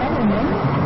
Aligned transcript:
I 0.00 0.08
don't 0.08 0.28
know. 0.28 0.85